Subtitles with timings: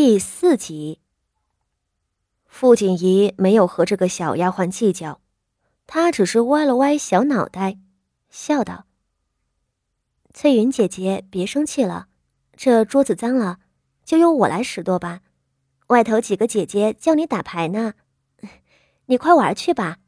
[0.00, 1.00] 第四集，
[2.46, 5.20] 傅锦仪没有和这个小丫鬟计较，
[5.88, 7.78] 她只是歪了歪小脑袋，
[8.30, 8.86] 笑道
[10.32, 12.06] ：“翠云姐姐，别生气了，
[12.54, 13.58] 这桌子脏了，
[14.04, 15.22] 就由我来拾掇吧。
[15.88, 17.94] 外头几个姐姐叫你打牌呢，
[19.06, 19.98] 你快玩去吧。”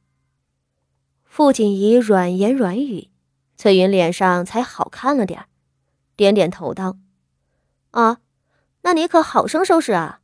[1.27, 3.11] 傅锦仪软言软语，
[3.57, 5.46] 翠云脸上才好看了点
[6.14, 6.96] 点点头道
[7.91, 8.20] ：“啊。”
[8.83, 10.21] 那你可好生收拾啊！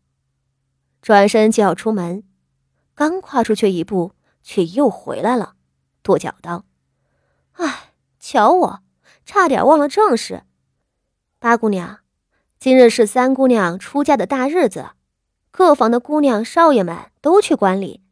[1.03, 2.25] 转身就要出门，
[2.95, 5.55] 刚跨出去一步，却又回来了，
[6.03, 6.65] 跺脚道
[7.55, 8.81] ：“哎，瞧我，
[9.25, 10.43] 差点忘了正事。
[11.39, 12.01] 八姑娘，
[12.59, 14.91] 今日是三姑娘出嫁的大日子，
[15.51, 18.03] 各房的姑娘少爷们都去观礼。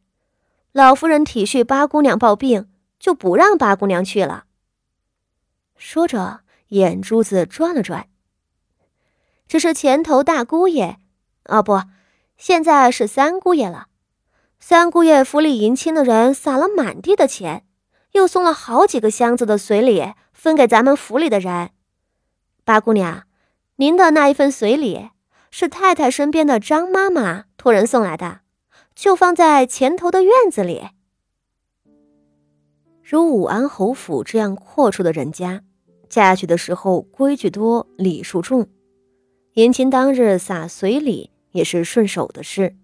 [0.71, 2.69] 老夫人体恤八姑娘抱病，
[2.99, 4.45] 就不让八姑娘去了。”
[5.75, 8.07] 说着，眼珠子转了转。
[9.47, 10.97] 这是前头大姑爷，
[11.45, 11.81] 哦不，
[12.37, 13.87] 现在是三姑爷了。
[14.59, 17.65] 三姑爷府里迎亲的人撒了满地的钱，
[18.13, 21.69] 又送了好几个箱子的随礼分给咱们府里的人。
[22.63, 23.23] 八姑娘，
[23.75, 25.09] 您的那一份随礼
[25.51, 28.39] 是太太身边的张妈妈托人送来的，
[28.95, 30.87] 就放在前头的院子里。
[33.03, 35.61] 如武安侯府这样阔绰的人家，
[36.09, 38.67] 嫁去的时候规矩多，礼数重。
[39.55, 42.75] 迎亲当日撒随礼也是顺手的事。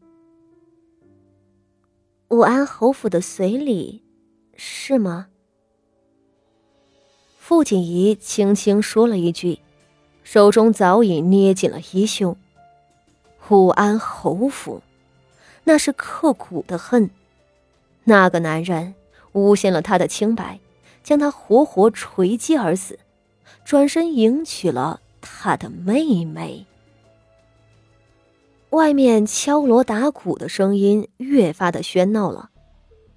[2.30, 4.06] 武安侯府的随礼，
[4.56, 5.28] 是吗？
[7.38, 9.60] 傅锦仪轻轻说了一句，
[10.24, 12.38] 手中早已捏紧了衣袖。
[13.50, 14.82] 武安侯府，
[15.66, 17.10] 那是刻骨的恨。
[18.06, 18.96] 那个男人
[19.34, 20.62] 诬陷了他的清白，
[21.04, 22.98] 将他活活锤击而死，
[23.66, 25.02] 转身迎娶了。
[25.22, 26.66] 他的妹妹。
[28.72, 32.52] 外面敲锣打鼓的声音越发的喧闹了，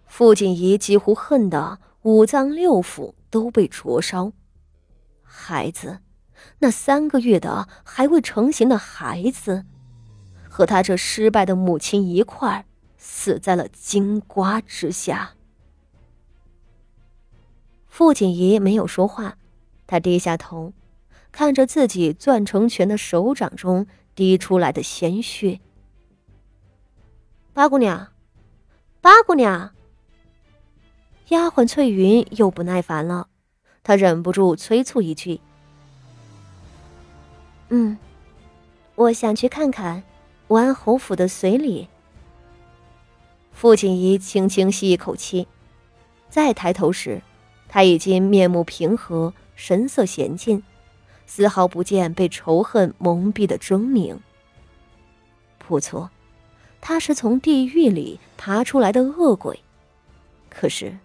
[0.06, 4.32] 傅锦仪几乎恨得五脏六腑都被灼烧。
[5.22, 6.00] 孩子，
[6.58, 9.64] 那三个月的还未成型的孩子，
[10.48, 12.64] 和他这失败的母亲一块儿
[12.98, 15.34] 死在了金瓜之下。
[17.86, 19.36] 傅锦仪没有说话，
[19.86, 20.72] 他低下头。
[21.34, 25.58] 看着自己攥成拳的手掌中滴出来的鲜血，
[27.52, 28.12] 八姑娘，
[29.00, 29.72] 八姑娘。
[31.30, 33.26] 丫鬟翠云又不耐烦了，
[33.82, 35.40] 她忍不住催促一句
[37.70, 37.98] ：“嗯，
[38.94, 40.04] 我想去看看
[40.46, 41.88] 武安侯府的随礼。”
[43.50, 45.48] 傅锦仪轻轻吸一口气，
[46.30, 47.20] 再抬头时，
[47.68, 50.62] 他已经面目平和，神色娴静。
[51.26, 54.18] 丝毫不见被仇恨蒙蔽的狰狞。
[55.58, 56.10] 不错，
[56.80, 59.60] 他是从地狱里爬出来的恶鬼。
[60.50, 60.98] 可是，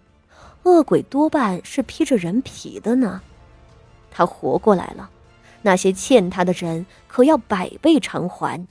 [0.64, 3.22] 恶鬼多半是披着人皮的呢。
[4.10, 5.10] 他活过来了，
[5.62, 8.66] 那些欠他的人可要百倍偿还。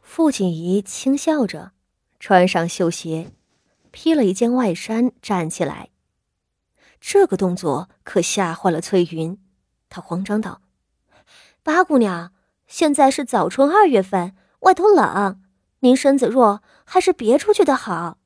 [0.00, 1.72] 傅锦仪轻笑着，
[2.18, 3.32] 穿上绣鞋，
[3.90, 5.90] 披了一件外衫，站起来。
[7.00, 9.38] 这个动作可吓坏了翠云。
[9.88, 10.60] 他慌张道
[11.62, 12.32] ：“八姑娘，
[12.66, 15.40] 现在是早春二月份，外头冷，
[15.80, 18.18] 您身子弱，还是别出去的好。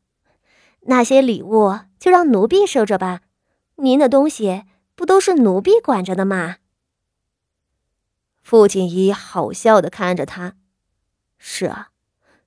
[0.83, 3.21] 那些礼物就让奴婢收着吧，
[3.77, 4.65] 您的东西
[4.95, 6.57] 不都是奴婢管着的吗？”
[8.43, 10.55] 傅锦衣好笑的看着他
[11.37, 11.91] ：“是啊，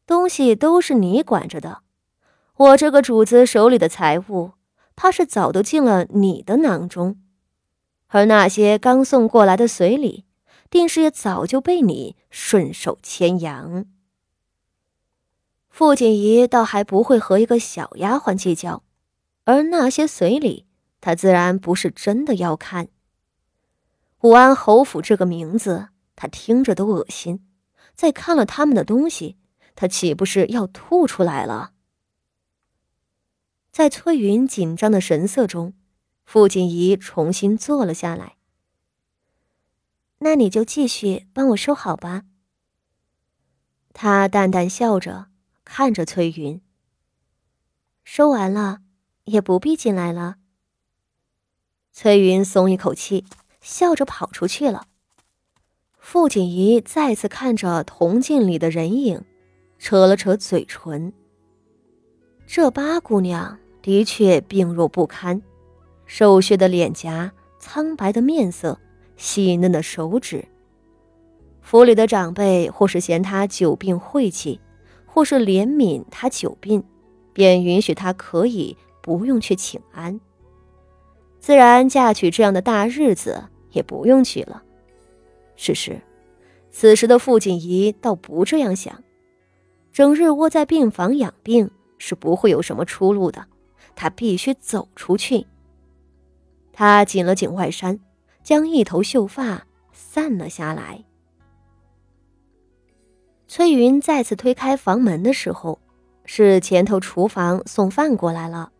[0.08, 1.84] 东西都是你管着的，
[2.56, 4.54] 我这个主子手里的财物，
[4.96, 7.22] 怕是早都进了你的囊中。”
[8.14, 10.26] 而那些刚送过来的随礼，
[10.70, 13.86] 定是也早就被你顺手牵羊。
[15.70, 18.84] 傅锦仪倒还不会和一个小丫鬟计较，
[19.46, 20.68] 而那些随礼，
[21.00, 22.90] 他自然不是真的要看。
[24.20, 27.48] 武安侯府这个名字，他听着都恶心，
[27.96, 29.38] 再看了他们的东西，
[29.74, 31.72] 他岂不是要吐出来了？
[33.72, 35.74] 在翠云紧张的神色中。
[36.32, 38.38] 傅锦仪重新坐了下来。
[40.20, 42.24] 那你就继续帮我收好吧。
[43.92, 45.26] 他淡淡笑着
[45.66, 46.62] 看着翠云。
[48.06, 48.80] 收完了，
[49.26, 50.38] 也不必进来了。
[51.92, 53.26] 翠云松一口气，
[53.60, 54.88] 笑着跑出去了。
[55.98, 59.26] 傅锦仪再次看着铜镜里的人影，
[59.78, 61.12] 扯了扯嘴唇。
[62.48, 65.42] 这八姑娘的确病弱不堪。
[66.13, 68.78] 瘦削的脸颊，苍白的面色，
[69.16, 70.46] 细嫩的手指，
[71.61, 74.59] 府里的长辈或是嫌他久病晦气，
[75.05, 76.84] 或是怜悯他久病，
[77.31, 80.19] 便允许他可以不用去请安。
[81.40, 84.63] 自然嫁娶这样的大日子也不用去了。
[85.55, 86.02] 只是，
[86.72, 89.02] 此时的傅锦仪倒不这样想，
[89.93, 93.46] 整日窝在病房养病是不会有什么出路的，
[93.96, 95.47] 她必须走出去。
[96.73, 98.00] 他紧了紧外衫，
[98.44, 101.03] 将一头秀发散了下来。
[103.47, 105.79] 崔云再次推开房门的时候，
[106.26, 108.72] 是前头厨房送饭过来了。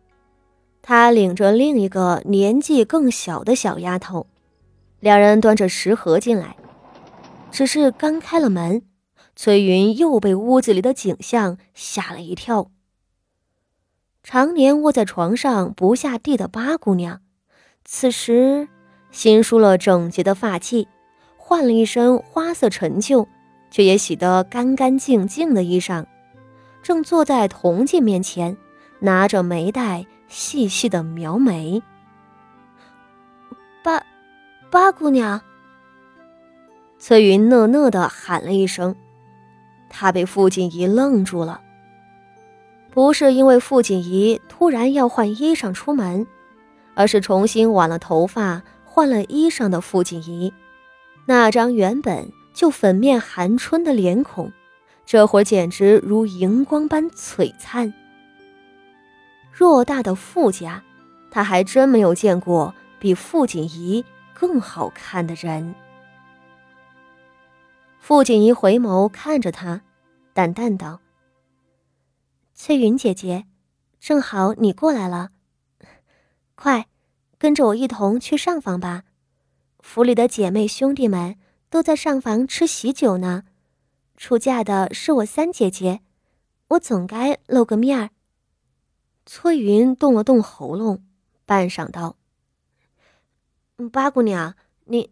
[0.80, 4.26] 他领着另一个年纪更小的小丫头，
[4.98, 6.56] 两人端着食盒进来。
[7.50, 8.82] 只是刚开了门，
[9.36, 12.70] 崔云又被屋子里的景象吓了一跳。
[14.22, 17.20] 常年卧在床上不下地的八姑娘，
[17.84, 18.68] 此时
[19.10, 20.86] 新梳了整洁的发髻，
[21.36, 23.28] 换了一身花色陈旧。
[23.72, 26.04] 却也洗得干干净净的衣裳，
[26.82, 28.54] 正坐在铜镜面前，
[28.98, 31.82] 拿着眉黛细细的描眉。
[33.82, 34.04] 八
[34.70, 35.40] 八姑娘，
[36.98, 38.94] 翠云讷讷的喊了一声，
[39.88, 41.62] 她被傅锦仪愣住了。
[42.90, 46.26] 不是因为傅锦仪突然要换衣裳出门，
[46.94, 50.52] 而是重新挽了头发、换了衣裳的傅锦仪，
[51.26, 52.32] 那张原本。
[52.54, 54.52] 就粉面含春的脸孔，
[55.06, 57.94] 这会儿简直如荧光般璀璨。
[59.56, 60.82] 偌大的傅家，
[61.30, 64.04] 他还真没有见过比傅锦仪
[64.34, 65.74] 更好看的人。
[67.98, 69.80] 傅锦仪回眸看着他，
[70.34, 71.00] 淡淡道
[72.52, 73.46] ：“翠云姐姐，
[73.98, 75.30] 正好你过来了，
[76.62, 76.86] 快
[77.38, 79.02] 跟着我一同去上房吧。
[79.80, 81.36] 府里的姐妹兄弟们。”
[81.72, 83.44] 都在上房吃喜酒呢，
[84.18, 86.02] 出嫁的是我三姐姐，
[86.68, 88.10] 我总该露个面儿。
[89.24, 91.02] 翠云动了动喉咙，
[91.46, 92.18] 半晌道
[93.90, 94.54] ：“八姑娘，
[94.84, 95.10] 您，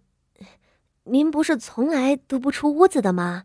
[1.05, 3.45] 您不是从来都不出屋子的吗？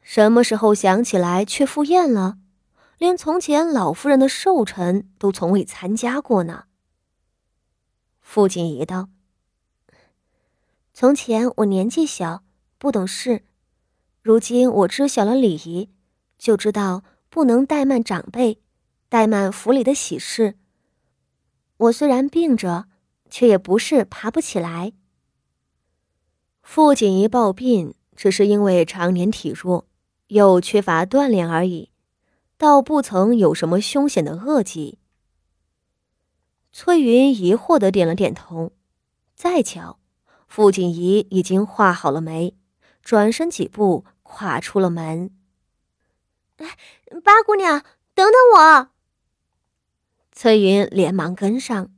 [0.00, 2.38] 什么时候想起来却赴宴了？
[3.02, 6.66] 连从前老夫人的寿辰都从未参加过呢。”
[8.22, 9.08] 傅锦仪道。
[10.94, 12.44] 从前我年纪小，
[12.78, 13.42] 不懂事，
[14.22, 15.90] 如今我知晓了礼仪，
[16.38, 18.60] 就知道不能怠慢长辈，
[19.10, 20.54] 怠慢府里的喜事。
[21.78, 22.86] 我虽然病着，
[23.28, 24.92] 却也不是爬不起来。
[26.62, 29.88] 傅锦仪抱病，只是因为常年体弱，
[30.28, 31.90] 又缺乏锻炼而已，
[32.62, 35.00] 倒不曾有什么凶险的恶疾。
[36.70, 38.70] 翠云疑惑的点了点头，
[39.34, 39.98] 再瞧。
[40.46, 42.54] 傅锦仪已经画好了眉，
[43.02, 45.36] 转身几步跨出了门。
[47.24, 47.82] 八姑娘，
[48.14, 48.90] 等等我！
[50.30, 51.91] 翠云连忙跟上。